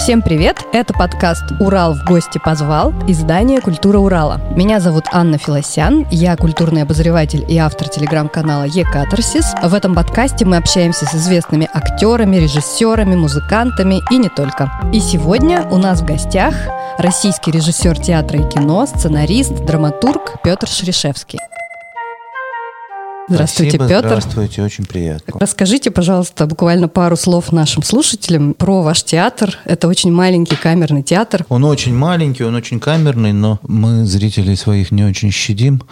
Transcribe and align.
Всем 0.00 0.22
привет! 0.22 0.56
Это 0.72 0.94
подкаст 0.94 1.44
«Урал 1.60 1.92
в 1.92 2.04
гости 2.06 2.40
позвал» 2.42 2.94
издание 3.06 3.60
«Культура 3.60 3.98
Урала». 3.98 4.40
Меня 4.56 4.80
зовут 4.80 5.04
Анна 5.12 5.36
Филосян, 5.36 6.06
я 6.10 6.38
культурный 6.38 6.84
обозреватель 6.84 7.44
и 7.46 7.58
автор 7.58 7.86
телеграм-канала 7.86 8.62
«Екатарсис». 8.62 9.52
В 9.62 9.74
этом 9.74 9.94
подкасте 9.94 10.46
мы 10.46 10.56
общаемся 10.56 11.04
с 11.04 11.14
известными 11.14 11.68
актерами, 11.70 12.36
режиссерами, 12.36 13.14
музыкантами 13.14 14.00
и 14.10 14.16
не 14.16 14.30
только. 14.30 14.72
И 14.90 15.00
сегодня 15.00 15.68
у 15.70 15.76
нас 15.76 16.00
в 16.00 16.06
гостях 16.06 16.54
российский 16.96 17.50
режиссер 17.50 18.00
театра 18.00 18.40
и 18.40 18.48
кино, 18.48 18.86
сценарист, 18.86 19.66
драматург 19.66 20.40
Петр 20.42 20.66
Шерешевский. 20.66 21.38
Здравствуйте, 23.30 23.76
Спасибо, 23.76 23.88
Петр. 23.88 24.08
Здравствуйте, 24.08 24.62
очень 24.62 24.84
приятно. 24.84 25.34
Расскажите, 25.38 25.90
пожалуйста, 25.92 26.46
буквально 26.46 26.88
пару 26.88 27.16
слов 27.16 27.52
нашим 27.52 27.84
слушателям 27.84 28.54
про 28.54 28.82
ваш 28.82 29.04
театр. 29.04 29.56
Это 29.64 29.86
очень 29.86 30.10
маленький 30.10 30.56
камерный 30.56 31.04
театр. 31.04 31.46
Он 31.48 31.64
очень 31.64 31.94
маленький, 31.94 32.42
он 32.42 32.56
очень 32.56 32.80
камерный, 32.80 33.32
но 33.32 33.60
мы 33.62 34.04
зрителей 34.04 34.56
своих 34.56 34.90
не 34.90 35.04
очень 35.04 35.30
щадим. 35.30 35.82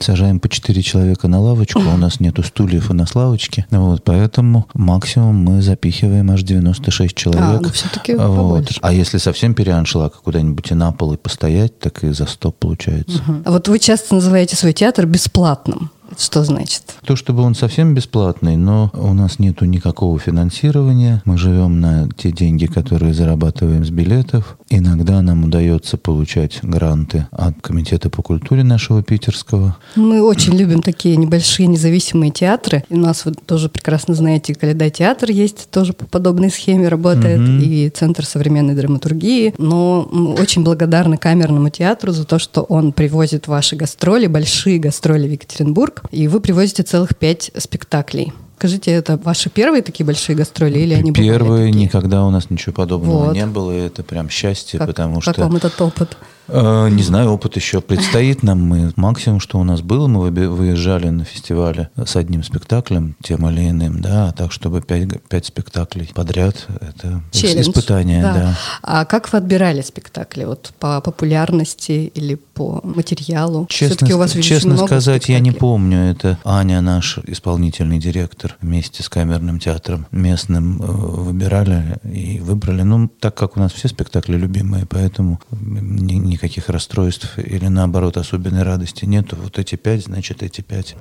Сажаем 0.00 0.40
по 0.40 0.48
четыре 0.48 0.82
человека 0.82 1.28
на 1.28 1.40
лавочку, 1.40 1.78
у 1.80 1.96
нас 1.96 2.18
нету 2.18 2.42
стульев 2.42 2.90
и 2.90 2.94
нас 2.94 3.14
лавочки. 3.14 3.64
Вот, 3.70 4.02
поэтому 4.02 4.66
максимум 4.74 5.36
мы 5.36 5.62
запихиваем 5.62 6.30
аж 6.32 6.42
96 6.42 7.14
человек. 7.14 7.42
А, 7.42 7.60
ну 7.60 7.70
все-таки 7.70 8.14
Вот. 8.14 8.36
побольше. 8.36 8.78
А 8.82 8.92
если 8.92 9.18
совсем 9.18 9.54
переаншлаг, 9.54 10.16
куда-нибудь 10.16 10.70
и 10.72 10.74
на 10.74 10.90
пол 10.90 11.12
и 11.12 11.16
постоять, 11.16 11.78
так 11.78 12.02
и 12.02 12.10
за 12.12 12.26
100 12.26 12.50
получается. 12.52 13.22
А 13.44 13.50
вот 13.52 13.68
вы 13.68 13.78
часто 13.78 14.16
называете 14.16 14.56
свой 14.56 14.72
театр 14.72 15.06
бесплатным. 15.06 15.90
Что 16.18 16.42
значит? 16.42 16.82
То, 17.06 17.14
чтобы 17.14 17.42
он 17.42 17.54
совсем 17.54 17.94
бесплатный, 17.94 18.56
но 18.56 18.90
у 18.92 19.14
нас 19.14 19.38
нету 19.38 19.64
никакого 19.66 20.18
финансирования. 20.18 21.22
Мы 21.24 21.38
живем 21.38 21.80
на 21.80 22.08
те 22.16 22.32
деньги, 22.32 22.66
которые 22.66 23.14
зарабатываем 23.14 23.84
с 23.84 23.90
билетов. 23.90 24.58
Иногда 24.68 25.22
нам 25.22 25.44
удается 25.44 25.96
получать 25.96 26.58
гранты 26.62 27.28
от 27.30 27.60
Комитета 27.62 28.10
по 28.10 28.22
культуре 28.22 28.64
нашего 28.64 29.02
питерского. 29.02 29.76
Мы 29.94 30.20
очень 30.20 30.54
любим 30.56 30.82
такие 30.82 31.16
небольшие 31.16 31.68
независимые 31.68 32.32
театры. 32.32 32.82
И 32.88 32.94
у 32.94 32.98
нас 32.98 33.24
вы 33.24 33.32
тоже 33.34 33.68
прекрасно 33.68 34.14
знаете, 34.14 34.54
Каледа 34.54 34.90
театр 34.90 35.30
есть, 35.30 35.70
тоже 35.70 35.92
по 35.92 36.04
подобной 36.04 36.50
схеме 36.50 36.88
работает, 36.88 37.38
Мгм. 37.38 37.60
и 37.62 37.88
Центр 37.90 38.24
современной 38.26 38.74
драматургии. 38.74 39.54
Но 39.56 40.08
мы 40.10 40.34
очень 40.34 40.64
благодарны 40.64 41.16
камерному 41.16 41.70
театру 41.70 42.10
за 42.10 42.24
то, 42.24 42.40
что 42.40 42.62
он 42.62 42.92
привозит 42.92 43.46
ваши 43.46 43.76
гастроли, 43.76 44.26
большие 44.26 44.78
гастроли 44.80 45.28
в 45.28 45.30
Екатеринбург, 45.32 46.02
и 46.10 46.28
вы 46.28 46.40
привозите 46.40 46.82
целых 46.82 47.16
пять 47.16 47.50
спектаклей. 47.56 48.32
Скажите, 48.58 48.90
это 48.90 49.16
ваши 49.16 49.50
первые 49.50 49.82
такие 49.82 50.04
большие 50.04 50.34
гастроли 50.34 50.80
или 50.80 50.94
они 50.94 51.12
Первые, 51.12 51.68
такие? 51.68 51.84
никогда 51.84 52.24
у 52.24 52.30
нас 52.30 52.50
ничего 52.50 52.72
подобного 52.72 53.26
Вот. 53.26 53.34
не 53.34 53.46
было. 53.46 53.70
и 53.70 53.86
Это 53.86 54.02
прям 54.02 54.28
счастье, 54.28 54.78
Как, 54.78 54.88
потому 54.88 55.20
как 55.20 55.34
что... 55.34 55.42
вам 55.42 55.56
этот 55.56 55.80
опыт? 55.80 56.16
Э, 56.48 56.88
Не 56.90 57.02
знаю, 57.02 57.30
опыт 57.32 57.56
еще 57.56 57.80
предстоит 57.80 58.42
нам. 58.42 58.62
Мы 58.62 58.92
максимум, 58.96 59.38
что 59.40 59.58
у 59.58 59.64
нас 59.64 59.82
было, 59.82 60.06
мы 60.08 60.30
выезжали 60.30 61.08
на 61.10 61.24
фестивале 61.24 61.90
с 61.96 62.16
одним 62.16 62.42
спектаклем, 62.42 63.14
тем 63.22 63.48
или 63.48 63.68
иным, 63.70 64.00
да, 64.00 64.32
так, 64.32 64.52
чтобы 64.52 64.80
пять, 64.80 65.08
пять 65.28 65.46
спектаклей 65.46 66.10
подряд, 66.14 66.66
это 66.80 67.22
Челлендж. 67.32 67.68
испытание, 67.68 68.22
да. 68.22 68.58
А 68.82 69.04
как 69.04 69.30
вы 69.32 69.38
отбирали 69.38 69.82
спектакли? 69.82 70.44
Вот 70.44 70.72
по 70.78 71.00
популярности 71.00 72.10
или 72.14 72.34
по 72.36 72.80
материалу? 72.82 73.66
Честно, 73.68 74.14
у 74.14 74.18
вас 74.18 74.32
честно 74.32 74.70
много 74.74 74.86
сказать, 74.86 75.28
я 75.28 75.38
не 75.40 75.50
спектаклей. 75.50 75.60
помню. 75.60 75.98
Это 76.10 76.38
Аня, 76.44 76.80
наш 76.80 77.18
исполнительный 77.26 77.98
директор, 77.98 78.56
вместе 78.60 79.02
с 79.02 79.08
камерным 79.08 79.58
театром 79.58 80.06
местным 80.12 80.80
э, 80.80 80.86
выбирали 80.86 81.98
и 82.10 82.40
выбрали. 82.40 82.82
Ну, 82.82 83.08
так 83.20 83.34
как 83.34 83.56
у 83.56 83.60
нас 83.60 83.72
все 83.72 83.88
спектакли 83.88 84.36
любимые, 84.36 84.86
поэтому 84.86 85.40
ни- 85.60 86.37
никаких 86.38 86.68
расстройств 86.68 87.36
или 87.38 87.66
наоборот 87.66 88.16
особенной 88.16 88.62
радости 88.62 89.04
нету. 89.04 89.36
Вот 89.36 89.58
эти 89.58 89.74
пять, 89.74 90.04
значит 90.04 90.42
эти 90.42 90.60
пять. 90.60 90.94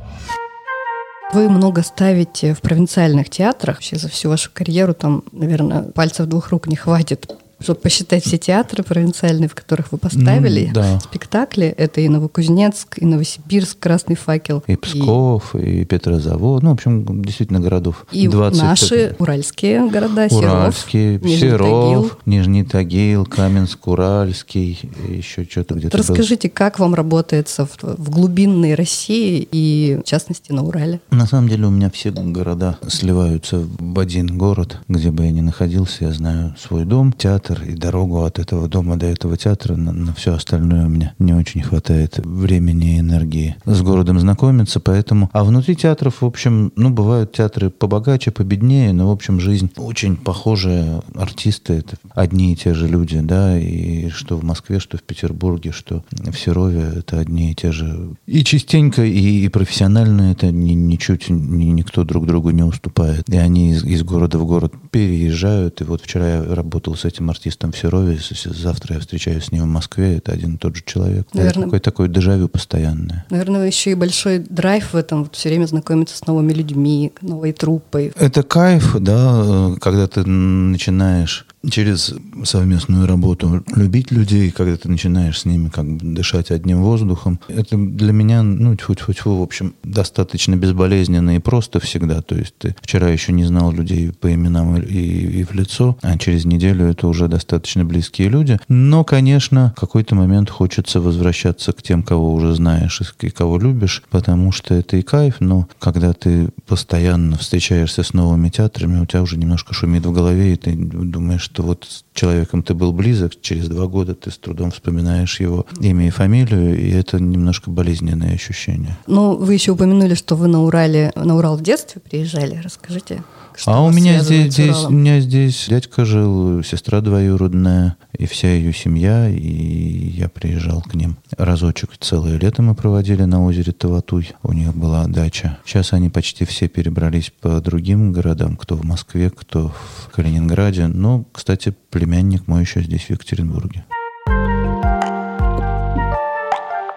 Вы 1.33 1.49
много 1.49 1.83
ставите 1.83 2.53
в 2.53 2.61
провинциальных 2.61 3.29
театрах. 3.29 3.77
Вообще 3.77 3.97
за 3.97 4.09
всю 4.09 4.29
вашу 4.29 4.49
карьеру 4.51 4.93
там, 4.93 5.23
наверное, 5.31 5.83
пальцев 5.83 6.25
двух 6.25 6.49
рук 6.49 6.67
не 6.67 6.75
хватит, 6.75 7.29
чтобы 7.59 7.79
посчитать 7.79 8.23
все 8.23 8.37
театры 8.37 8.83
провинциальные, 8.83 9.49
в 9.49 9.55
которых 9.55 9.91
вы 9.91 9.97
поставили 9.97 10.67
Ну, 10.67 10.73
да. 10.73 10.99
спектакли. 10.99 11.67
Это 11.67 12.01
и 12.01 12.09
Новокузнецк, 12.09 12.99
и 12.99 13.05
Новосибирск, 13.05 13.79
Красный 13.79 14.15
факел. 14.15 14.63
И 14.67 14.75
Псков, 14.75 15.55
и, 15.55 15.85
Петрозавод, 15.85 16.63
ну, 16.63 16.71
в 16.71 16.73
общем, 16.73 17.21
действительно 17.21 17.59
городов. 17.59 18.05
И, 18.11 18.27
20 18.27 18.61
наши 18.61 19.15
уральские 19.19 19.89
города, 19.89 20.29
Серов, 20.29 20.43
Уральский, 20.43 21.17
Нижний 21.17 21.37
Серов, 21.37 21.67
Тагил. 21.67 22.11
Нижний 22.25 22.63
Тагил, 22.63 23.23
Каменск-Уральский, 23.25 24.79
и 25.07 25.13
еще 25.17 25.45
что-то 25.49 25.75
где-то. 25.75 25.97
Расскажите, 25.97 26.49
как 26.49 26.79
вам 26.79 26.93
работается 26.93 27.65
в, 27.65 27.77
в 27.81 28.09
глубинной 28.09 28.75
России 28.75 29.47
и, 29.51 29.99
в 30.03 30.07
частности, 30.07 30.51
на 30.51 30.63
Урале? 30.63 30.99
На 31.11 31.25
самом 31.25 31.49
деле 31.49 31.67
у 31.67 31.71
меня 31.71 31.89
все 31.89 32.11
города 32.11 32.77
сливаются 32.87 33.59
в 33.59 33.99
один 33.99 34.37
город, 34.37 34.79
где 34.87 35.11
бы 35.11 35.25
я 35.25 35.31
ни 35.31 35.41
находился, 35.41 36.05
я 36.05 36.11
знаю 36.11 36.55
свой 36.59 36.85
дом, 36.85 37.13
театр 37.13 37.46
и 37.53 37.73
дорогу 37.73 38.23
от 38.23 38.39
этого 38.39 38.67
дома 38.67 38.97
до 38.97 39.05
этого 39.05 39.37
театра. 39.37 39.75
На, 39.75 40.13
все 40.13 40.33
остальное 40.33 40.85
у 40.85 40.89
меня 40.89 41.13
не 41.19 41.33
очень 41.33 41.61
хватает 41.61 42.19
времени 42.19 42.95
и 42.95 42.99
энергии 42.99 43.55
с 43.65 43.81
городом 43.81 44.19
знакомиться, 44.19 44.79
поэтому... 44.79 45.29
А 45.33 45.43
внутри 45.43 45.75
театров, 45.75 46.21
в 46.21 46.25
общем, 46.25 46.71
ну, 46.75 46.89
бывают 46.89 47.33
театры 47.33 47.69
побогаче, 47.69 48.31
победнее, 48.31 48.93
но, 48.93 49.09
в 49.09 49.11
общем, 49.11 49.39
жизнь 49.39 49.71
очень 49.77 50.15
похожая. 50.15 51.01
Артисты— 51.15 51.73
это 51.75 51.97
одни 52.13 52.53
и 52.53 52.55
те 52.55 52.73
же 52.73 52.87
люди, 52.87 53.19
да, 53.19 53.57
и 53.57 54.09
что 54.09 54.37
в 54.37 54.43
Москве, 54.43 54.79
что 54.79 54.97
в 54.97 55.03
Петербурге, 55.03 55.71
что 55.71 56.03
в 56.11 56.37
Серове— 56.37 56.93
это 56.97 57.19
одни 57.19 57.51
и 57.51 57.55
те 57.55 57.71
же. 57.71 58.09
И 58.25 58.43
частенько, 58.43 59.03
и, 59.03 59.45
и 59.45 59.47
профессионально 59.49 60.31
это 60.31 60.51
ни- 60.51 60.73
ничуть 60.73 61.29
ни- 61.29 61.65
никто 61.65 62.03
друг 62.03 62.25
другу 62.25 62.49
не 62.51 62.63
уступает. 62.63 63.29
И 63.29 63.37
они 63.37 63.71
из, 63.71 63.83
из 63.83 64.03
города 64.03 64.37
в 64.37 64.45
город 64.45 64.73
переезжают. 64.91 65.81
И 65.81 65.83
вот 65.83 66.01
вчера 66.01 66.27
я 66.27 66.55
работал 66.55 66.95
с 66.95 67.05
этим 67.05 67.29
артистом 67.29 67.36
в 67.71 67.77
Серове, 67.77 68.19
завтра 68.45 68.95
я 68.95 68.99
встречаюсь 68.99 69.45
с 69.45 69.51
ним 69.51 69.63
в 69.63 69.67
Москве, 69.67 70.17
это 70.17 70.31
один 70.31 70.55
и 70.55 70.57
тот 70.57 70.75
же 70.75 70.83
человек. 70.85 71.27
Наверное. 71.33 71.51
Это 71.51 71.61
какое-то 71.63 71.91
такое 71.91 72.07
дежавю 72.07 72.47
постоянное. 72.47 73.25
Наверное, 73.29 73.67
еще 73.67 73.91
и 73.91 73.95
большой 73.95 74.39
драйв 74.39 74.93
в 74.93 74.95
этом, 74.95 75.23
вот 75.23 75.35
все 75.35 75.49
время 75.49 75.65
знакомиться 75.65 76.17
с 76.17 76.25
новыми 76.27 76.53
людьми, 76.53 77.13
новой 77.21 77.53
труппой. 77.53 78.11
Это 78.15 78.43
кайф, 78.43 78.95
да, 78.99 79.43
э, 79.45 79.75
когда 79.79 80.07
ты 80.07 80.23
начинаешь 80.25 81.46
через 81.69 82.13
совместную 82.43 83.07
работу 83.07 83.63
любить 83.75 84.11
людей, 84.11 84.51
когда 84.51 84.77
ты 84.77 84.89
начинаешь 84.89 85.39
с 85.39 85.45
ними 85.45 85.69
как 85.69 85.85
бы 85.85 86.13
дышать 86.13 86.51
одним 86.51 86.81
воздухом. 86.81 87.39
Это 87.47 87.77
для 87.77 88.13
меня, 88.13 88.43
ну, 88.43 88.75
тьфу-тьфу-тьфу, 88.75 89.37
в 89.37 89.41
общем, 89.41 89.73
достаточно 89.83 90.55
безболезненно 90.55 91.35
и 91.35 91.39
просто 91.39 91.79
всегда. 91.79 92.21
То 92.21 92.35
есть 92.35 92.53
ты 92.57 92.75
вчера 92.81 93.09
еще 93.09 93.33
не 93.33 93.43
знал 93.45 93.71
людей 93.71 94.11
по 94.11 94.33
именам 94.33 94.77
и, 94.77 94.83
и 94.83 95.43
в 95.43 95.53
лицо, 95.53 95.97
а 96.01 96.17
через 96.17 96.45
неделю 96.45 96.85
это 96.85 97.07
уже 97.07 97.27
достаточно 97.27 97.83
близкие 97.83 98.29
люди. 98.29 98.59
Но, 98.67 99.03
конечно, 99.03 99.73
в 99.75 99.79
какой-то 99.79 100.15
момент 100.15 100.49
хочется 100.49 101.01
возвращаться 101.01 101.73
к 101.73 101.81
тем, 101.81 102.03
кого 102.03 102.33
уже 102.33 102.55
знаешь 102.55 103.01
и 103.21 103.29
кого 103.29 103.57
любишь, 103.57 104.03
потому 104.09 104.51
что 104.51 104.73
это 104.73 104.97
и 104.97 105.01
кайф, 105.01 105.35
но 105.39 105.67
когда 105.79 106.13
ты 106.13 106.49
постоянно 106.65 107.37
встречаешься 107.37 108.03
с 108.03 108.13
новыми 108.13 108.49
театрами, 108.49 109.01
у 109.01 109.05
тебя 109.05 109.21
уже 109.21 109.37
немножко 109.37 109.73
шумит 109.73 110.05
в 110.05 110.11
голове, 110.11 110.53
и 110.53 110.55
ты 110.55 110.75
думаешь, 110.75 111.46
что 111.47 111.63
вот 111.63 111.87
с 111.89 112.03
человеком 112.13 112.61
ты 112.61 112.73
был 112.73 112.91
близок, 112.91 113.39
через 113.41 113.69
два 113.69 113.87
года 113.87 114.13
ты 114.15 114.31
с 114.31 114.37
трудом 114.37 114.71
вспоминаешь 114.71 115.39
его 115.39 115.65
имя 115.79 116.07
и 116.07 116.09
фамилию, 116.09 116.77
и 116.77 116.91
это 116.91 117.21
немножко 117.21 117.71
болезненное 117.71 118.33
ощущение. 118.33 118.97
Ну, 119.07 119.37
вы 119.37 119.53
еще 119.53 119.71
упомянули, 119.71 120.13
что 120.13 120.35
вы 120.35 120.47
на 120.47 120.63
Урале, 120.63 121.13
на 121.15 121.37
Урал 121.37 121.55
в 121.57 121.63
детстве 121.63 122.01
приезжали. 122.01 122.59
Расскажите. 122.61 123.23
что 123.55 123.71
а 123.71 123.81
у 123.81 123.91
меня 123.91 124.19
здесь, 124.19 124.51
здесь, 124.53 124.83
у 124.83 124.89
меня 124.89 125.21
здесь 125.21 125.67
дядька 125.69 126.03
жил, 126.03 126.63
сестра 126.63 126.99
двоюродная, 126.99 127.95
и 128.17 128.25
вся 128.25 128.49
ее 128.49 128.73
семья, 128.73 129.29
и 129.29 130.09
я 130.09 130.27
приезжал 130.27 130.81
к 130.81 130.95
ним. 130.95 131.17
Разочек 131.37 131.91
целое 131.97 132.37
лето 132.37 132.61
мы 132.61 132.75
проводили 132.75 133.23
на 133.23 133.45
озере 133.45 133.71
Таватуй, 133.71 134.33
у 134.43 134.51
них 134.51 134.75
была 134.75 135.07
дача. 135.07 135.59
Сейчас 135.65 135.93
они 135.93 136.09
почти 136.09 136.43
все 136.43 136.67
перебрались 136.67 137.31
по 137.41 137.61
другим 137.61 138.11
городам, 138.11 138.57
кто 138.57 138.75
в 138.75 138.83
Москве, 138.83 139.29
кто 139.29 139.69
в 139.69 140.09
Калининграде. 140.13 140.87
Но, 140.87 141.23
кстати, 141.37 141.71
племянник 141.91 142.47
мой 142.47 142.61
еще 142.61 142.81
здесь, 142.81 143.03
в 143.03 143.09
Екатеринбурге. 143.11 143.85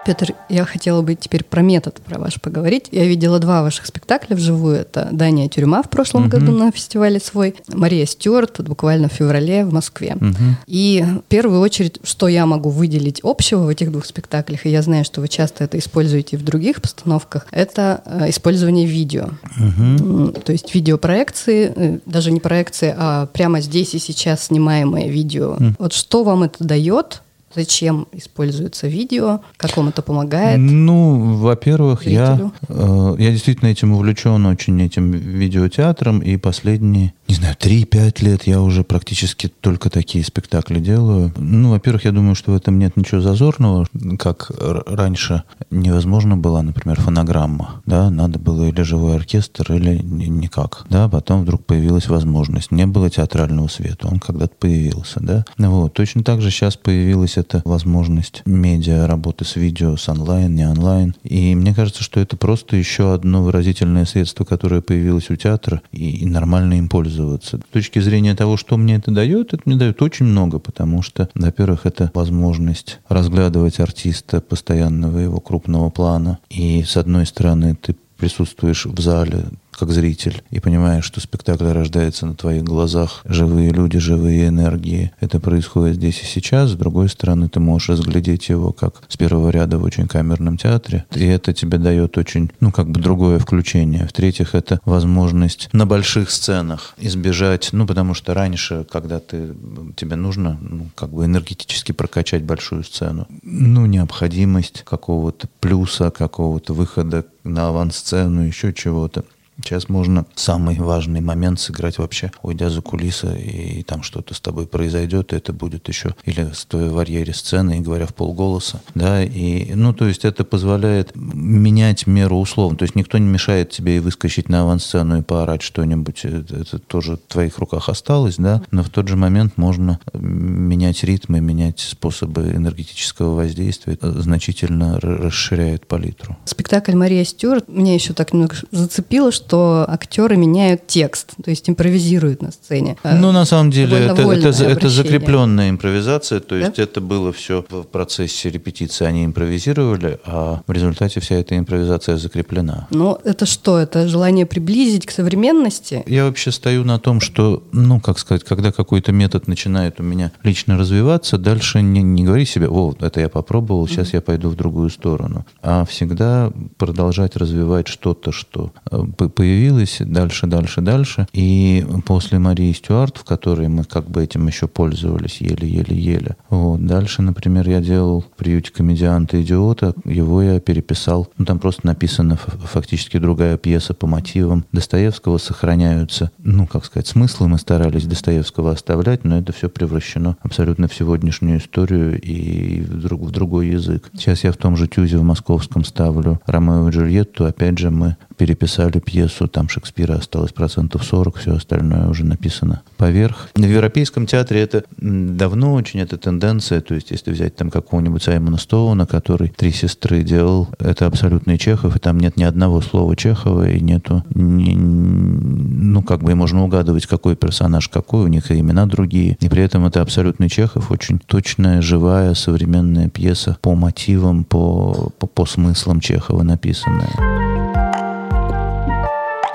Петр, 0.03 0.33
я 0.49 0.65
хотела 0.65 1.01
бы 1.03 1.13
теперь 1.13 1.43
про 1.43 1.61
метод 1.61 2.01
про 2.01 2.17
ваш 2.17 2.41
поговорить. 2.41 2.87
Я 2.91 3.05
видела 3.05 3.37
два 3.39 3.61
ваших 3.61 3.85
спектакля 3.85 4.35
вживую. 4.35 4.77
Это 4.77 5.09
«Дания 5.11 5.47
тюрьма» 5.47 5.83
в 5.83 5.89
прошлом 5.89 6.25
uh-huh. 6.25 6.29
году 6.29 6.51
на 6.53 6.71
фестивале 6.71 7.19
свой, 7.19 7.55
«Мария 7.67 8.05
Стюарт» 8.07 8.61
буквально 8.61 9.09
в 9.09 9.13
феврале 9.13 9.63
в 9.63 9.73
Москве. 9.73 10.15
Uh-huh. 10.19 10.53
И 10.65 11.03
в 11.03 11.29
первую 11.29 11.61
очередь, 11.61 11.99
что 12.03 12.27
я 12.27 12.47
могу 12.47 12.69
выделить 12.69 13.19
общего 13.23 13.63
в 13.65 13.67
этих 13.67 13.91
двух 13.91 14.05
спектаклях, 14.05 14.65
и 14.65 14.69
я 14.69 14.81
знаю, 14.81 15.05
что 15.05 15.21
вы 15.21 15.27
часто 15.27 15.63
это 15.65 15.77
используете 15.77 16.37
в 16.37 16.43
других 16.43 16.81
постановках, 16.81 17.45
это 17.51 18.01
э, 18.05 18.29
использование 18.29 18.87
видео. 18.87 19.29
Uh-huh. 19.59 20.41
То 20.41 20.51
есть 20.51 20.73
видеопроекции, 20.73 21.73
э, 21.75 21.99
даже 22.07 22.31
не 22.31 22.39
проекции, 22.39 22.93
а 22.97 23.27
прямо 23.27 23.61
здесь 23.61 23.93
и 23.93 23.99
сейчас 23.99 24.45
снимаемое 24.45 25.09
видео. 25.09 25.57
Uh-huh. 25.59 25.75
Вот 25.77 25.93
что 25.93 26.23
вам 26.23 26.43
это 26.43 26.63
дает? 26.63 27.21
Зачем 27.55 28.07
используется 28.11 28.87
видео? 28.87 29.41
Как 29.57 29.75
вам 29.77 29.89
это 29.89 30.01
помогает? 30.01 30.59
Ну, 30.59 31.35
во-первых, 31.37 32.05
я, 32.07 32.51
э, 32.67 33.15
я 33.17 33.31
действительно 33.31 33.69
этим 33.69 33.93
увлечен, 33.93 34.45
очень 34.45 34.81
этим 34.81 35.11
видеотеатром, 35.11 36.19
и 36.19 36.37
последние, 36.37 37.13
не 37.31 37.35
знаю, 37.35 37.55
3-5 37.57 38.25
лет 38.25 38.43
я 38.43 38.61
уже 38.61 38.83
практически 38.83 39.47
только 39.47 39.89
такие 39.89 40.21
спектакли 40.21 40.81
делаю. 40.81 41.31
Ну, 41.37 41.69
во-первых, 41.69 42.03
я 42.03 42.11
думаю, 42.11 42.35
что 42.35 42.51
в 42.51 42.55
этом 42.57 42.77
нет 42.77 42.97
ничего 42.97 43.21
зазорного, 43.21 43.87
как 44.19 44.51
раньше 44.59 45.43
невозможно 45.69 46.35
была, 46.35 46.61
например, 46.61 46.99
фонограмма, 46.99 47.81
да, 47.85 48.09
надо 48.09 48.37
было 48.37 48.65
или 48.65 48.81
живой 48.81 49.15
оркестр, 49.15 49.71
или 49.71 50.01
никак, 50.01 50.85
да, 50.89 51.07
потом 51.07 51.43
вдруг 51.43 51.65
появилась 51.65 52.09
возможность. 52.09 52.71
Не 52.71 52.85
было 52.85 53.09
театрального 53.09 53.69
света, 53.69 54.09
он 54.11 54.19
когда-то 54.19 54.53
появился, 54.59 55.21
да. 55.21 55.45
Вот, 55.57 55.93
точно 55.93 56.25
так 56.25 56.41
же 56.41 56.51
сейчас 56.51 56.75
появилась 56.75 57.37
это 57.37 57.61
возможность 57.63 58.41
медиа, 58.45 59.07
работы 59.07 59.45
с 59.45 59.55
видео, 59.55 59.95
с 59.95 60.09
онлайн, 60.09 60.53
не 60.53 60.67
онлайн. 60.67 61.15
И 61.23 61.55
мне 61.55 61.73
кажется, 61.73 62.03
что 62.03 62.19
это 62.19 62.35
просто 62.35 62.75
еще 62.75 63.13
одно 63.13 63.41
выразительное 63.41 64.03
средство, 64.03 64.43
которое 64.43 64.81
появилось 64.81 65.29
у 65.29 65.37
театра, 65.37 65.81
и, 65.93 66.17
и 66.17 66.25
нормально 66.25 66.73
им 66.73 66.89
пользоваться. 66.89 67.20
С 67.43 67.55
точки 67.71 67.99
зрения 67.99 68.35
того, 68.35 68.57
что 68.57 68.77
мне 68.77 68.95
это 68.95 69.11
дает, 69.11 69.53
это 69.53 69.63
мне 69.65 69.75
дает 69.75 70.01
очень 70.01 70.25
много, 70.25 70.59
потому 70.59 71.01
что, 71.01 71.29
во-первых, 71.35 71.85
это 71.85 72.11
возможность 72.13 72.99
разглядывать 73.09 73.79
артиста 73.79 74.41
постоянного 74.41 75.19
его 75.19 75.39
крупного 75.39 75.89
плана. 75.89 76.39
И, 76.49 76.83
с 76.83 76.97
одной 76.97 77.25
стороны, 77.25 77.75
ты 77.75 77.95
присутствуешь 78.17 78.85
в 78.85 78.99
зале, 79.01 79.45
как 79.81 79.89
зритель, 79.89 80.43
и 80.51 80.59
понимаешь, 80.59 81.03
что 81.03 81.19
спектакль 81.19 81.65
рождается 81.65 82.27
на 82.27 82.35
твоих 82.35 82.63
глазах, 82.63 83.21
живые 83.25 83.71
люди, 83.71 83.97
живые 83.97 84.49
энергии. 84.49 85.11
Это 85.19 85.39
происходит 85.39 85.95
здесь 85.95 86.21
и 86.21 86.25
сейчас. 86.27 86.69
С 86.69 86.75
другой 86.75 87.09
стороны, 87.09 87.49
ты 87.49 87.59
можешь 87.59 87.89
разглядеть 87.89 88.49
его 88.49 88.73
как 88.73 89.01
с 89.07 89.17
первого 89.17 89.49
ряда 89.49 89.79
в 89.79 89.83
очень 89.83 90.07
камерном 90.07 90.57
театре, 90.57 91.05
и 91.15 91.25
это 91.25 91.51
тебе 91.53 91.79
дает 91.79 92.19
очень, 92.19 92.51
ну, 92.59 92.71
как 92.71 92.91
бы 92.91 93.01
другое 93.01 93.39
включение. 93.39 94.05
В-третьих, 94.05 94.53
это 94.53 94.79
возможность 94.85 95.67
на 95.73 95.87
больших 95.87 96.29
сценах 96.29 96.93
избежать, 96.99 97.69
ну, 97.71 97.87
потому 97.87 98.13
что 98.13 98.35
раньше, 98.35 98.85
когда 98.87 99.19
ты, 99.19 99.55
тебе 99.95 100.15
нужно, 100.15 100.59
ну, 100.61 100.91
как 100.93 101.09
бы 101.09 101.25
энергетически 101.25 101.91
прокачать 101.91 102.43
большую 102.43 102.83
сцену, 102.83 103.27
ну, 103.41 103.87
необходимость 103.87 104.83
какого-то 104.83 105.47
плюса, 105.59 106.11
какого-то 106.11 106.75
выхода 106.75 107.25
на 107.43 107.69
авансцену, 107.69 108.41
еще 108.41 108.73
чего-то. 108.73 109.25
Сейчас 109.63 109.89
можно 109.89 110.25
самый 110.35 110.79
важный 110.79 111.21
момент 111.21 111.59
сыграть 111.59 111.97
вообще, 111.97 112.31
уйдя 112.41 112.69
за 112.69 112.81
кулисы, 112.81 113.39
и 113.39 113.83
там 113.83 114.03
что-то 114.03 114.33
с 114.33 114.39
тобой 114.39 114.67
произойдет, 114.67 115.33
и 115.33 115.35
это 115.35 115.53
будет 115.53 115.87
еще 115.87 116.15
или 116.25 116.49
стоя 116.53 116.89
в 116.89 116.95
барьере 116.95 117.33
сцены 117.33 117.77
и 117.77 117.81
говоря 117.81 118.05
в 118.05 118.13
полголоса, 118.13 118.81
да, 118.95 119.23
и, 119.23 119.73
ну, 119.73 119.93
то 119.93 120.07
есть 120.07 120.25
это 120.25 120.43
позволяет 120.43 121.15
менять 121.15 122.07
меру 122.07 122.37
условно, 122.37 122.77
то 122.77 122.83
есть 122.83 122.95
никто 122.95 123.17
не 123.17 123.27
мешает 123.27 123.69
тебе 123.69 123.97
и 123.97 123.99
выскочить 123.99 124.49
на 124.49 124.61
авансцену 124.61 125.19
и 125.19 125.21
поорать 125.21 125.61
что-нибудь, 125.61 126.25
это, 126.25 126.57
это 126.57 126.79
тоже 126.79 127.17
в 127.17 127.31
твоих 127.31 127.57
руках 127.59 127.89
осталось, 127.89 128.35
да, 128.37 128.61
но 128.71 128.83
в 128.83 128.89
тот 128.89 129.07
же 129.07 129.15
момент 129.15 129.57
можно 129.57 129.99
менять 130.13 131.03
ритмы, 131.03 131.41
менять 131.41 131.79
способы 131.79 132.51
энергетического 132.53 133.35
воздействия, 133.35 133.93
это 133.93 134.21
значительно 134.21 134.99
расширяет 134.99 135.87
палитру. 135.87 136.37
Спектакль 136.45 136.95
«Мария 136.95 137.23
Стюарт» 137.23 137.67
меня 137.67 137.93
еще 137.93 138.13
так 138.13 138.33
немного 138.33 138.55
зацепило, 138.71 139.31
что 139.31 139.50
что 139.51 139.85
актеры 139.85 140.37
меняют 140.37 140.87
текст, 140.87 141.31
то 141.43 141.49
есть 141.49 141.69
импровизируют 141.69 142.41
на 142.41 142.51
сцене. 142.51 142.95
Ну, 143.03 143.33
на 143.33 143.43
самом 143.43 143.69
деле, 143.69 143.97
это, 143.97 144.21
это, 144.21 144.63
это 144.63 144.87
закрепленная 144.87 145.69
импровизация, 145.69 146.39
то 146.39 146.55
есть 146.55 146.77
да? 146.77 146.83
это 146.83 147.01
было 147.01 147.33
все 147.33 147.65
в 147.69 147.83
процессе 147.83 148.49
репетиции, 148.49 149.03
они 149.05 149.25
импровизировали, 149.25 150.19
а 150.23 150.61
в 150.65 150.71
результате 150.71 151.19
вся 151.19 151.35
эта 151.35 151.57
импровизация 151.57 152.15
закреплена. 152.15 152.87
Ну, 152.91 153.19
это 153.25 153.45
что? 153.45 153.77
Это 153.77 154.07
желание 154.07 154.45
приблизить 154.45 155.05
к 155.05 155.11
современности? 155.11 156.03
Я 156.05 156.23
вообще 156.23 156.51
стою 156.51 156.85
на 156.85 156.97
том, 156.97 157.19
что, 157.19 157.61
ну, 157.73 157.99
как 157.99 158.19
сказать, 158.19 158.45
когда 158.45 158.71
какой-то 158.71 159.11
метод 159.11 159.47
начинает 159.47 159.99
у 159.99 160.03
меня 160.03 160.31
лично 160.43 160.77
развиваться, 160.77 161.37
дальше 161.37 161.81
не, 161.81 162.01
не 162.01 162.23
говори 162.23 162.45
себе, 162.45 162.69
о, 162.69 162.93
это 163.01 163.19
я 163.19 163.27
попробовал, 163.27 163.85
сейчас 163.89 164.07
mm-hmm. 164.07 164.15
я 164.15 164.21
пойду 164.21 164.49
в 164.49 164.55
другую 164.55 164.89
сторону, 164.89 165.45
а 165.61 165.83
всегда 165.83 166.53
продолжать 166.77 167.35
развивать 167.35 167.89
что-то, 167.89 168.31
что 168.31 168.71
э, 168.89 169.03
появилась 169.31 169.97
дальше, 169.99 170.47
дальше, 170.47 170.81
дальше. 170.81 171.27
И 171.33 171.85
после 172.05 172.39
Марии 172.39 172.71
Стюарт, 172.73 173.17
в 173.17 173.23
которой 173.23 173.67
мы 173.67 173.83
как 173.83 174.09
бы 174.09 174.23
этим 174.23 174.47
еще 174.47 174.67
пользовались 174.67 175.41
еле-еле-еле. 175.41 176.35
Вот. 176.49 176.85
Дальше, 176.85 177.21
например, 177.21 177.67
я 177.69 177.81
делал 177.81 178.21
в 178.21 178.37
приюте 178.37 178.71
комедианта-идиота, 178.71 179.93
его 180.05 180.41
я 180.41 180.59
переписал. 180.59 181.29
Ну, 181.37 181.45
там 181.45 181.59
просто 181.59 181.87
написана 181.87 182.35
фактически 182.35 183.17
другая 183.17 183.57
пьеса 183.57 183.93
по 183.93 184.07
мотивам 184.07 184.65
Достоевского, 184.71 185.37
сохраняются, 185.37 186.31
ну, 186.37 186.67
как 186.67 186.85
сказать, 186.85 187.07
смыслы 187.07 187.47
мы 187.47 187.57
старались 187.57 188.05
Достоевского 188.05 188.71
оставлять, 188.71 189.23
но 189.23 189.39
это 189.39 189.53
все 189.53 189.69
превращено 189.69 190.37
абсолютно 190.41 190.87
в 190.87 190.93
сегодняшнюю 190.93 191.59
историю 191.59 192.19
и 192.19 192.81
в, 192.81 193.01
друг, 193.01 193.21
в 193.21 193.31
другой 193.31 193.69
язык. 193.69 194.09
Сейчас 194.13 194.43
я 194.43 194.51
в 194.51 194.57
том 194.57 194.75
же 194.77 194.87
Тюзе 194.87 195.17
в 195.17 195.23
московском 195.23 195.83
ставлю 195.85 196.41
Ромео 196.45 196.89
и 196.89 196.91
Джульетту. 196.91 197.45
Опять 197.45 197.77
же, 197.77 197.89
мы 197.89 198.17
переписали 198.37 198.99
пьесу, 198.99 199.20
там 199.27 199.69
Шекспира 199.69 200.15
осталось 200.15 200.51
процентов 200.51 201.03
40, 201.03 201.37
все 201.37 201.55
остальное 201.55 202.07
уже 202.07 202.25
написано 202.25 202.81
поверх. 202.97 203.49
В 203.55 203.63
Европейском 203.65 204.25
театре 204.25 204.61
это 204.61 204.83
давно 204.97 205.73
очень 205.73 205.99
эта 205.99 206.17
тенденция, 206.17 206.81
то 206.81 206.93
есть 206.93 207.11
если 207.11 207.31
взять 207.31 207.55
там 207.55 207.69
какого-нибудь 207.69 208.23
Саймона 208.23 208.57
Стоуна, 208.57 209.05
который 209.05 209.49
«Три 209.49 209.71
сестры» 209.71 210.23
делал, 210.23 210.69
это 210.79 211.05
абсолютный 211.05 211.57
Чехов, 211.57 211.95
и 211.95 211.99
там 211.99 212.19
нет 212.19 212.37
ни 212.37 212.43
одного 212.43 212.81
слова 212.81 213.15
Чехова, 213.15 213.69
и 213.69 213.79
нету, 213.79 214.23
ни, 214.33 214.75
ну 214.75 216.01
как 216.03 216.21
бы 216.21 216.35
можно 216.35 216.63
угадывать, 216.63 217.07
какой 217.07 217.35
персонаж 217.35 217.89
какой, 217.89 218.25
у 218.25 218.27
них 218.27 218.51
и 218.51 218.59
имена 218.59 218.85
другие, 218.85 219.37
и 219.39 219.49
при 219.49 219.63
этом 219.63 219.85
это 219.85 220.01
абсолютный 220.01 220.49
Чехов, 220.49 220.91
очень 220.91 221.19
точная, 221.19 221.81
живая, 221.81 222.33
современная 222.33 223.09
пьеса 223.09 223.57
по 223.61 223.75
мотивам, 223.75 224.43
по, 224.43 225.11
по, 225.17 225.27
по 225.27 225.45
смыслам 225.45 225.99
Чехова 225.99 226.43
написанная. 226.43 227.30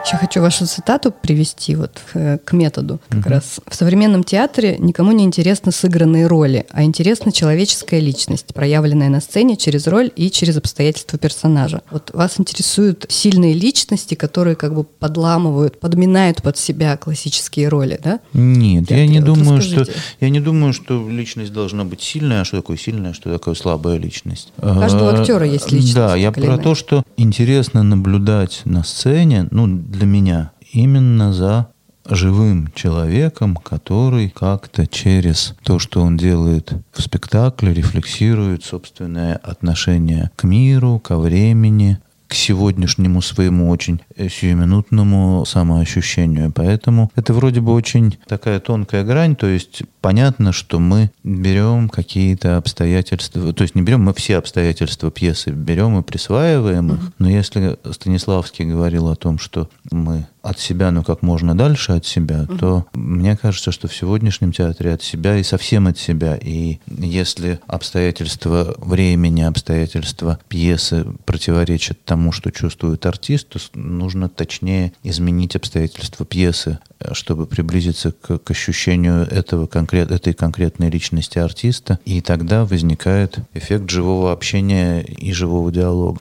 Еще 0.06 0.19
хочу 0.19 0.41
вашу 0.41 0.67
цитату 0.67 1.11
привести 1.11 1.75
вот 1.75 2.01
к, 2.13 2.39
к 2.44 2.53
методу. 2.53 3.01
Как 3.08 3.22
угу. 3.22 3.29
раз 3.29 3.58
в 3.67 3.75
современном 3.75 4.22
театре 4.22 4.77
никому 4.79 5.10
не 5.10 5.25
интересны 5.25 5.72
сыгранные 5.72 6.29
роли, 6.29 6.65
а 6.70 6.84
интересна 6.84 7.32
человеческая 7.32 7.98
личность, 7.98 8.55
проявленная 8.55 9.08
на 9.08 9.20
сцене 9.20 9.56
через 9.56 9.89
роль 9.89 10.13
и 10.15 10.31
через 10.31 10.58
обстоятельства 10.58 11.19
персонажа. 11.19 11.82
Вот 11.91 12.13
вас 12.15 12.39
интересуют 12.39 13.06
сильные 13.08 13.53
личности, 13.53 14.15
которые 14.15 14.55
как 14.55 14.77
бы 14.77 14.84
подламывают, 14.84 15.81
подминают 15.81 16.41
под 16.41 16.56
себя 16.56 16.96
классические 16.96 17.67
роли, 17.67 17.98
да? 18.01 18.20
Нет, 18.32 18.89
я 18.93 19.08
не 19.08 19.19
вот 19.19 19.27
думаю, 19.27 19.58
расскажите. 19.58 19.91
что 19.91 20.01
я 20.20 20.31
не 20.31 20.39
думаю, 20.39 20.72
что 20.72 21.08
личность 21.10 21.53
должна 21.53 21.84
быть 21.84 22.01
сильная, 22.01 22.43
а 22.43 22.44
что 22.44 22.58
такое 22.58 22.77
сильная, 22.77 23.13
что 23.13 23.32
такое 23.32 23.56
слабая 23.56 23.98
личность. 23.98 24.53
У 24.58 24.67
каждого 24.67 25.10
а, 25.10 25.20
актера 25.20 25.44
есть 25.44 25.72
личность. 25.72 25.96
Да, 25.96 26.15
я 26.15 26.31
про 26.31 26.58
то, 26.58 26.77
что 26.77 27.03
интересно 27.17 27.82
наблюдать 27.82 28.60
на 28.65 28.84
сцене, 28.84 29.48
ну 29.51 29.67
для 29.96 30.06
меня 30.06 30.50
именно 30.72 31.32
за 31.32 31.69
живым 32.08 32.70
человеком, 32.74 33.56
который 33.56 34.29
как-то 34.29 34.86
через 34.86 35.55
то, 35.62 35.79
что 35.79 36.03
он 36.03 36.17
делает 36.17 36.72
в 36.93 37.03
спектакле, 37.03 37.72
рефлексирует 37.72 38.62
собственное 38.62 39.36
отношение 39.36 40.31
к 40.36 40.44
миру, 40.44 41.00
ко 41.00 41.19
времени, 41.19 41.98
к 42.28 42.34
сегодняшнему 42.34 43.22
своему 43.22 43.68
очень 43.70 44.00
сиюминутному 44.16 45.44
самоощущению. 45.46 46.52
Поэтому 46.52 47.10
это 47.14 47.32
вроде 47.32 47.60
бы 47.60 47.72
очень 47.72 48.18
такая 48.26 48.60
тонкая 48.60 49.04
грань, 49.04 49.36
то 49.36 49.46
есть 49.46 49.82
понятно, 50.00 50.52
что 50.52 50.78
мы 50.78 51.10
берем 51.24 51.88
какие-то 51.88 52.56
обстоятельства, 52.56 53.52
то 53.52 53.62
есть 53.62 53.74
не 53.74 53.82
берем 53.82 54.02
мы 54.02 54.14
все 54.14 54.38
обстоятельства 54.38 55.10
пьесы, 55.10 55.50
берем 55.50 55.98
и 55.98 56.02
присваиваем 56.02 56.92
их, 56.94 57.12
но 57.18 57.28
если 57.28 57.78
Станиславский 57.90 58.64
говорил 58.64 59.08
о 59.08 59.16
том, 59.16 59.38
что 59.38 59.68
мы 59.90 60.26
от 60.46 60.60
себя, 60.60 60.92
но 60.92 61.02
как 61.02 61.22
можно 61.22 61.56
дальше 61.56 61.92
от 61.92 62.06
себя, 62.06 62.42
угу. 62.48 62.56
то 62.58 62.86
мне 62.94 63.36
кажется, 63.36 63.72
что 63.72 63.88
в 63.88 63.94
сегодняшнем 63.94 64.52
театре 64.52 64.92
от 64.92 65.02
себя 65.02 65.36
и 65.36 65.42
совсем 65.42 65.88
от 65.88 65.98
себя. 65.98 66.38
И 66.40 66.78
если 66.86 67.58
обстоятельства 67.66 68.74
времени, 68.78 69.42
обстоятельства 69.42 70.38
пьесы 70.48 71.04
противоречат 71.24 72.04
тому, 72.04 72.16
что 72.32 72.51
чувствует 72.51 73.06
артист, 73.06 73.49
то 73.49 73.58
нужно 73.75 74.29
точнее 74.29 74.93
изменить 75.03 75.56
обстоятельства 75.56 76.27
пьесы, 76.27 76.79
чтобы 77.13 77.46
приблизиться 77.46 78.13
к, 78.13 78.39
к 78.39 78.51
ощущению 78.51 79.27
этого 79.27 79.67
конкрет, 79.67 80.11
этой 80.11 80.35
конкретной 80.35 80.91
личности 80.91 81.39
артиста. 81.39 81.99
И 82.05 82.20
тогда 82.20 82.65
возникает 82.65 83.39
эффект 83.55 83.91
живого 83.91 84.32
общения 84.32 85.03
и 85.03 85.32
живого 85.32 85.70
диалога. 85.73 86.20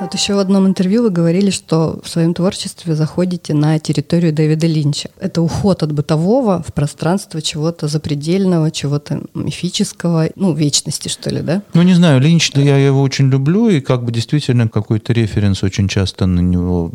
Вот 0.00 0.14
еще 0.14 0.34
в 0.34 0.38
одном 0.38 0.66
интервью 0.66 1.02
вы 1.02 1.10
говорили, 1.10 1.50
что 1.50 2.00
в 2.02 2.08
своем 2.08 2.32
творчестве 2.32 2.94
заходите 2.94 3.52
на 3.52 3.78
территорию 3.78 4.32
Дэвида 4.32 4.66
Линча. 4.66 5.10
Это 5.20 5.42
уход 5.42 5.82
от 5.82 5.92
бытового 5.92 6.64
в 6.66 6.72
пространство 6.72 7.42
чего-то 7.42 7.86
запредельного, 7.86 8.70
чего-то 8.70 9.20
мифического, 9.34 10.30
ну, 10.36 10.54
вечности, 10.54 11.08
что 11.08 11.28
ли, 11.28 11.42
да? 11.42 11.62
Ну, 11.74 11.82
не 11.82 11.92
знаю, 11.92 12.18
Линч, 12.18 12.50
я 12.54 12.78
его 12.78 13.02
очень 13.02 13.28
люблю, 13.28 13.68
и 13.68 13.80
как 13.80 14.02
бы 14.02 14.10
действительно 14.10 14.68
какой-то 14.68 15.12
референс 15.12 15.62
очень 15.62 15.86
часто 15.86 16.24
на 16.24 16.40
него 16.40 16.90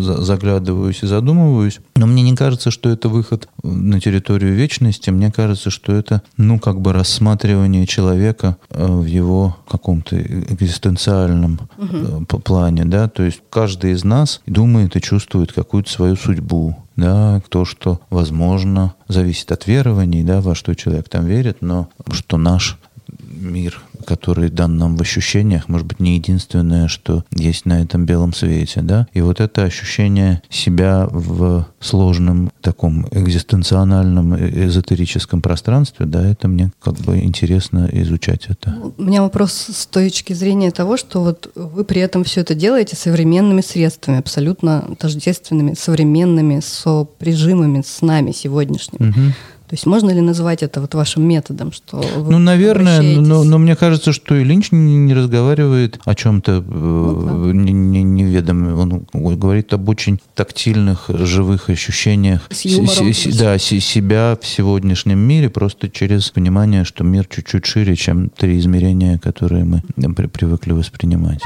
заглядываюсь 0.00 1.02
и 1.02 1.06
задумываюсь. 1.06 1.80
Но 1.96 2.06
мне 2.06 2.22
не 2.22 2.36
кажется, 2.36 2.70
что 2.70 2.88
это 2.88 3.08
выход 3.08 3.48
на 3.64 4.00
территорию 4.00 4.54
вечности. 4.54 5.10
Мне 5.10 5.32
кажется, 5.32 5.70
что 5.70 5.92
это, 5.92 6.22
ну, 6.36 6.60
как 6.60 6.80
бы 6.80 6.92
рассматривание 6.92 7.84
человека 7.84 8.58
э, 8.70 8.86
в 8.86 9.06
его 9.06 9.56
каком-то 9.68 10.16
экзистенциальном 10.16 11.58
угу 11.78 12.24
плане, 12.44 12.84
да, 12.84 13.08
то 13.08 13.22
есть 13.22 13.42
каждый 13.50 13.92
из 13.92 14.04
нас 14.04 14.40
думает 14.46 14.96
и 14.96 15.00
чувствует 15.00 15.52
какую-то 15.52 15.90
свою 15.90 16.16
судьбу, 16.16 16.76
да, 16.96 17.42
то, 17.48 17.64
что, 17.64 18.00
возможно, 18.10 18.94
зависит 19.08 19.50
от 19.50 19.66
верований, 19.66 20.22
да, 20.22 20.40
во 20.40 20.54
что 20.54 20.74
человек 20.74 21.08
там 21.08 21.26
верит, 21.26 21.62
но 21.62 21.88
что 22.12 22.36
наш 22.36 22.78
мир 23.18 23.82
который 24.04 24.50
дан 24.50 24.76
нам 24.76 24.96
в 24.96 25.00
ощущениях, 25.00 25.68
может 25.68 25.86
быть, 25.86 26.00
не 26.00 26.16
единственное, 26.16 26.88
что 26.88 27.24
есть 27.30 27.66
на 27.66 27.82
этом 27.82 28.06
белом 28.06 28.32
свете, 28.32 28.80
да? 28.82 29.06
И 29.12 29.20
вот 29.20 29.40
это 29.40 29.62
ощущение 29.62 30.42
себя 30.48 31.08
в 31.10 31.66
сложном 31.80 32.50
таком 32.60 33.06
экзистенциональном 33.10 34.34
э, 34.34 34.66
эзотерическом 34.66 35.42
пространстве, 35.42 36.06
да, 36.06 36.26
это 36.26 36.48
мне 36.48 36.70
как 36.82 36.94
бы 36.94 37.18
интересно 37.18 37.88
изучать 37.92 38.46
это. 38.48 38.76
У 38.96 39.02
меня 39.02 39.22
вопрос 39.22 39.52
с 39.52 39.86
точки 39.86 40.32
зрения 40.32 40.70
того, 40.70 40.96
что 40.96 41.22
вот 41.22 41.50
вы 41.54 41.84
при 41.84 42.00
этом 42.00 42.24
все 42.24 42.40
это 42.40 42.54
делаете 42.54 42.96
современными 42.96 43.60
средствами, 43.60 44.18
абсолютно 44.18 44.94
тождественными, 44.98 45.74
современными, 45.74 46.60
со 46.60 47.04
прижимами 47.04 47.82
с 47.84 48.02
нами 48.02 48.32
сегодняшними. 48.32 49.10
Угу. 49.10 49.20
То 49.68 49.74
есть 49.74 49.86
можно 49.86 50.10
ли 50.10 50.20
назвать 50.20 50.62
это 50.62 50.80
вот 50.80 50.94
вашим 50.94 51.26
методом, 51.26 51.72
что 51.72 51.96
вы 51.96 52.30
Ну, 52.30 52.38
наверное, 52.38 53.00
но, 53.00 53.44
но 53.44 53.58
мне 53.58 53.76
кажется, 53.76 54.12
что 54.12 54.34
и 54.36 54.44
Линч 54.44 54.72
не, 54.72 54.96
не 54.96 55.14
разговаривает 55.14 55.98
о 56.04 56.14
чем-то 56.14 56.60
ну, 56.60 57.46
да. 57.46 57.52
неведомом. 57.52 59.06
Он 59.12 59.38
говорит 59.38 59.72
об 59.72 59.88
очень 59.88 60.20
тактильных, 60.34 61.06
живых 61.08 61.70
ощущениях 61.70 62.42
с 62.50 62.66
юмором, 62.66 63.12
с, 63.12 63.18
с, 63.18 63.36
да, 63.36 63.58
с, 63.58 63.62
себя 63.62 64.36
в 64.40 64.46
сегодняшнем 64.46 65.18
мире, 65.18 65.48
просто 65.48 65.88
через 65.88 66.30
понимание, 66.30 66.84
что 66.84 67.02
мир 67.02 67.26
чуть-чуть 67.26 67.64
шире, 67.64 67.96
чем 67.96 68.28
три 68.28 68.58
измерения, 68.58 69.18
которые 69.18 69.64
мы 69.64 69.82
привыкли 70.28 70.72
воспринимать 70.72 71.40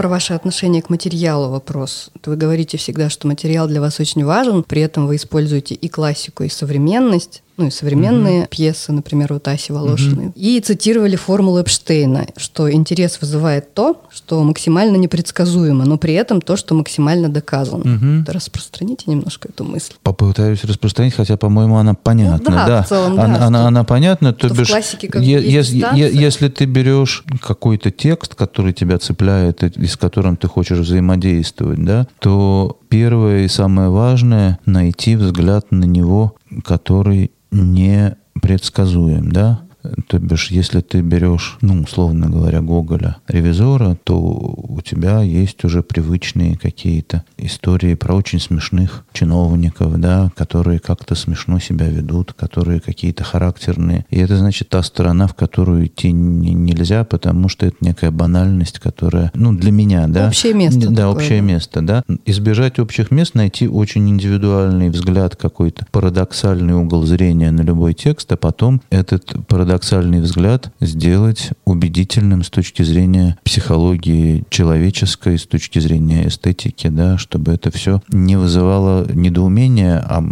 про 0.00 0.08
ваше 0.08 0.32
отношение 0.32 0.80
к 0.80 0.88
материалу 0.88 1.50
вопрос. 1.50 2.08
Вы 2.24 2.34
говорите 2.34 2.78
всегда, 2.78 3.10
что 3.10 3.28
материал 3.28 3.68
для 3.68 3.82
вас 3.82 4.00
очень 4.00 4.24
важен, 4.24 4.62
при 4.62 4.80
этом 4.80 5.06
вы 5.06 5.16
используете 5.16 5.74
и 5.74 5.90
классику, 5.90 6.42
и 6.42 6.48
современность 6.48 7.42
ну 7.60 7.66
и 7.66 7.70
современные 7.70 8.44
mm-hmm. 8.44 8.48
пьесы, 8.48 8.90
например, 8.90 9.34
вот 9.34 9.46
Аси 9.46 9.70
Волошиной. 9.70 10.28
Mm-hmm. 10.28 10.32
И 10.34 10.60
цитировали 10.60 11.14
формулу 11.14 11.60
Эпштейна, 11.60 12.26
что 12.38 12.72
интерес 12.72 13.20
вызывает 13.20 13.74
то, 13.74 14.02
что 14.10 14.42
максимально 14.42 14.96
непредсказуемо, 14.96 15.84
но 15.84 15.98
при 15.98 16.14
этом 16.14 16.40
то, 16.40 16.56
что 16.56 16.74
максимально 16.74 17.28
доказано. 17.28 17.82
Mm-hmm. 17.82 18.22
Да 18.24 18.32
распространите 18.32 19.10
немножко 19.10 19.48
эту 19.48 19.64
мысль. 19.64 19.92
Попытаюсь 20.02 20.64
распространить, 20.64 21.14
хотя, 21.14 21.36
по-моему, 21.36 21.76
она 21.76 21.92
понятна. 21.92 22.50
Ну, 22.50 22.56
да, 22.56 22.66
да. 22.66 22.82
В 22.82 22.88
целом, 22.88 23.16
да, 23.16 23.24
она, 23.24 23.34
что, 23.34 23.44
она, 23.44 23.68
она 23.68 23.84
понятна, 23.84 24.32
то 24.32 24.48
бишь, 24.48 24.70
е- 24.70 25.42
е- 25.42 26.10
если 26.14 26.48
ты 26.48 26.64
берешь 26.64 27.24
какой-то 27.46 27.90
текст, 27.90 28.34
который 28.34 28.72
тебя 28.72 28.98
цепляет, 28.98 29.62
и 29.62 29.86
с 29.86 29.98
которым 29.98 30.38
ты 30.38 30.48
хочешь 30.48 30.78
взаимодействовать, 30.78 31.84
да, 31.84 32.06
то 32.20 32.79
первое 32.90 33.44
и 33.44 33.48
самое 33.48 33.88
важное— 33.88 34.58
найти 34.66 35.16
взгляд 35.16 35.70
на 35.70 35.84
него, 35.84 36.36
который 36.62 37.30
не 37.50 38.16
предсказуем, 38.42 39.32
да? 39.32 39.62
То 40.10 40.18
бишь, 40.18 40.50
если 40.50 40.80
ты 40.80 41.02
берешь, 41.02 41.56
ну, 41.60 41.82
условно 41.82 42.28
говоря, 42.28 42.60
Гоголя, 42.62 43.18
ревизора, 43.28 43.96
то 44.02 44.18
у 44.18 44.80
тебя 44.80 45.20
есть 45.20 45.64
уже 45.64 45.84
привычные 45.84 46.58
какие-то 46.58 47.22
истории 47.36 47.94
про 47.94 48.16
очень 48.16 48.40
смешных 48.40 49.04
чиновников, 49.12 50.00
да, 50.00 50.32
которые 50.36 50.80
как-то 50.80 51.14
смешно 51.14 51.60
себя 51.60 51.86
ведут, 51.86 52.32
которые 52.32 52.80
какие-то 52.80 53.22
характерные. 53.22 54.04
И 54.10 54.18
это, 54.18 54.36
значит, 54.36 54.68
та 54.70 54.82
сторона, 54.82 55.28
в 55.28 55.34
которую 55.34 55.86
идти 55.86 56.10
не, 56.10 56.54
нельзя, 56.54 57.04
потому 57.04 57.48
что 57.48 57.66
это 57.66 57.76
некая 57.80 58.10
банальность, 58.10 58.80
которая, 58.80 59.30
ну, 59.34 59.52
для 59.52 59.70
меня, 59.70 60.08
да. 60.08 60.26
Общее 60.26 60.54
место. 60.54 60.90
Да, 60.90 61.06
такое, 61.06 61.06
общее 61.06 61.40
да. 61.40 61.46
место, 61.46 61.82
да. 61.82 62.02
Избежать 62.26 62.80
общих 62.80 63.12
мест, 63.12 63.36
найти 63.36 63.68
очень 63.68 64.08
индивидуальный 64.08 64.88
взгляд, 64.88 65.36
какой-то 65.36 65.86
парадоксальный 65.92 66.74
угол 66.74 67.04
зрения 67.04 67.52
на 67.52 67.60
любой 67.60 67.94
текст, 67.94 68.32
а 68.32 68.36
потом 68.36 68.82
этот 68.90 69.46
парадоксальный 69.46 69.99
парадоксальный 70.00 70.20
взгляд 70.20 70.72
сделать 70.80 71.50
убедительным 71.64 72.42
с 72.42 72.50
точки 72.50 72.82
зрения 72.82 73.36
психологии 73.44 74.44
человеческой, 74.48 75.38
с 75.38 75.46
точки 75.46 75.78
зрения 75.78 76.26
эстетики, 76.26 76.88
да, 76.88 77.18
чтобы 77.18 77.52
это 77.52 77.70
все 77.70 78.00
не 78.08 78.36
вызывало 78.36 79.06
недоумения, 79.12 79.98
а 79.98 80.22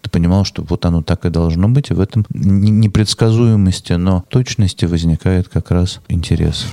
ты 0.00 0.10
понимал, 0.10 0.44
что 0.44 0.62
вот 0.62 0.84
оно 0.86 1.02
так 1.02 1.26
и 1.26 1.30
должно 1.30 1.68
быть, 1.68 1.90
и 1.90 1.94
в 1.94 2.00
этом 2.00 2.24
непредсказуемости, 2.30 3.92
но 3.94 4.24
точности 4.28 4.86
возникает 4.86 5.48
как 5.48 5.70
раз 5.70 6.00
интерес. 6.08 6.66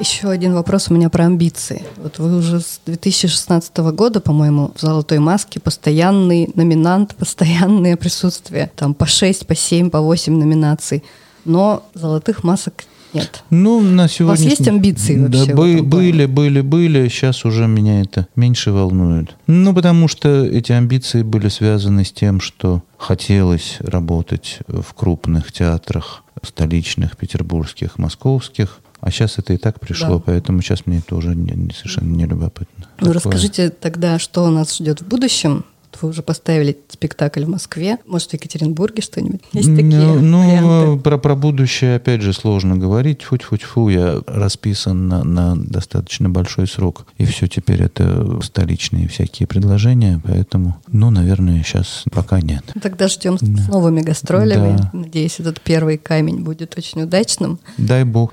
Еще 0.00 0.28
один 0.28 0.54
вопрос 0.54 0.90
у 0.90 0.94
меня 0.94 1.08
про 1.08 1.26
амбиции. 1.26 1.82
Вот 1.96 2.18
вы 2.18 2.36
уже 2.36 2.60
с 2.60 2.80
2016 2.84 3.76
года, 3.78 4.20
по-моему, 4.20 4.72
в 4.74 4.80
«Золотой 4.80 5.18
маске» 5.18 5.60
постоянный 5.60 6.50
номинант, 6.54 7.14
постоянное 7.18 7.96
присутствие. 7.96 8.70
Там 8.76 8.94
по 8.94 9.06
6, 9.06 9.46
по 9.46 9.54
7, 9.54 9.90
по 9.90 10.00
8 10.00 10.36
номинаций. 10.36 11.04
Но 11.44 11.84
«Золотых 11.94 12.42
масок» 12.42 12.84
нет. 13.12 13.44
Ну, 13.50 13.80
на 13.80 14.08
сегодня... 14.08 14.26
У 14.26 14.36
вас 14.36 14.40
есть 14.40 14.66
амбиции 14.66 15.16
вообще? 15.16 15.46
Да, 15.46 15.54
бы, 15.54 15.82
были, 15.82 16.26
были, 16.26 16.60
были. 16.60 17.08
Сейчас 17.08 17.44
уже 17.44 17.68
меня 17.68 18.00
это 18.00 18.26
меньше 18.34 18.72
волнует. 18.72 19.36
Ну, 19.46 19.72
потому 19.72 20.08
что 20.08 20.44
эти 20.44 20.72
амбиции 20.72 21.22
были 21.22 21.48
связаны 21.48 22.04
с 22.04 22.10
тем, 22.10 22.40
что 22.40 22.82
хотелось 22.98 23.76
работать 23.78 24.58
в 24.66 24.92
крупных 24.94 25.52
театрах 25.52 26.24
столичных, 26.42 27.16
петербургских, 27.16 27.98
московских. 27.98 28.80
А 29.04 29.10
сейчас 29.10 29.38
это 29.38 29.52
и 29.52 29.58
так 29.58 29.80
пришло, 29.80 30.16
да. 30.16 30.22
поэтому 30.24 30.62
сейчас 30.62 30.86
мне 30.86 31.00
это 31.00 31.14
уже 31.14 31.34
не, 31.36 31.52
не, 31.52 31.74
совершенно 31.74 32.16
не 32.16 32.24
любопытно. 32.24 32.86
Ну, 33.00 33.08
Такое... 33.08 33.12
расскажите 33.12 33.68
тогда, 33.68 34.18
что 34.18 34.48
нас 34.48 34.74
ждет 34.74 35.02
в 35.02 35.06
будущем. 35.06 35.66
Вы 36.00 36.08
уже 36.08 36.22
поставили 36.22 36.78
спектакль 36.88 37.44
в 37.44 37.48
Москве. 37.48 37.98
Может, 38.06 38.30
в 38.30 38.32
Екатеринбурге 38.32 39.02
что-нибудь? 39.02 39.42
Есть 39.52 39.76
такие 39.76 40.00
ну, 40.00 40.20
ну 40.20 40.98
про, 40.98 41.18
про 41.18 41.34
будущее, 41.36 41.96
опять 41.96 42.22
же, 42.22 42.32
сложно 42.32 42.76
говорить. 42.76 43.22
Фу-фу-фу, 43.24 43.90
я 43.90 44.22
расписан 44.26 45.06
на, 45.06 45.22
на 45.22 45.54
достаточно 45.54 46.30
большой 46.30 46.66
срок. 46.66 47.06
И 47.18 47.26
все 47.26 47.46
теперь 47.46 47.82
это 47.82 48.40
столичные 48.42 49.06
всякие 49.06 49.46
предложения. 49.46 50.18
Поэтому, 50.24 50.76
ну, 50.88 51.10
наверное, 51.10 51.62
сейчас 51.62 52.04
пока 52.10 52.40
нет. 52.40 52.64
Тогда 52.82 53.06
ждем 53.08 53.36
да. 53.38 53.62
с 53.62 53.68
новыми 53.68 54.00
гастролями. 54.00 54.78
Да. 54.78 54.90
Надеюсь, 54.94 55.38
этот 55.40 55.60
первый 55.60 55.98
камень 55.98 56.42
будет 56.42 56.76
очень 56.78 57.02
удачным. 57.02 57.60
Дай 57.76 58.04
бог. 58.04 58.32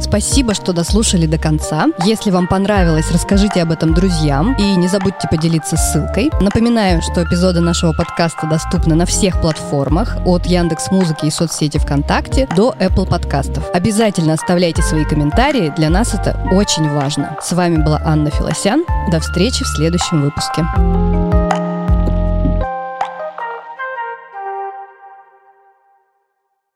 Спасибо, 0.00 0.54
что 0.54 0.72
дослушали 0.72 1.26
до 1.26 1.38
конца. 1.38 1.86
Если 2.04 2.30
вам 2.30 2.46
понравилось, 2.46 3.10
расскажите 3.12 3.62
об 3.62 3.72
этом 3.72 3.94
друзьям 3.94 4.54
и 4.58 4.76
не 4.76 4.88
забудьте 4.88 5.28
поделиться 5.28 5.76
ссылкой. 5.76 6.30
Напоминаю, 6.40 7.02
что 7.02 7.24
эпизоды 7.24 7.60
нашего 7.60 7.92
подкаста 7.92 8.46
доступны 8.46 8.94
на 8.94 9.06
всех 9.06 9.40
платформах 9.40 10.16
от 10.24 10.46
Яндекс 10.46 10.90
Музыки 10.90 11.26
и 11.26 11.30
соцсети 11.30 11.78
ВКонтакте 11.78 12.48
до 12.54 12.74
Apple 12.78 13.08
подкастов. 13.08 13.64
Обязательно 13.72 14.34
оставляйте 14.34 14.82
свои 14.82 15.04
комментарии, 15.04 15.72
для 15.76 15.90
нас 15.90 16.14
это 16.14 16.38
очень 16.52 16.88
важно. 16.90 17.36
С 17.42 17.52
вами 17.52 17.82
была 17.82 18.00
Анна 18.04 18.30
Филосян. 18.30 18.84
До 19.10 19.20
встречи 19.20 19.64
в 19.64 19.68
следующем 19.68 20.22
выпуске. 20.22 21.23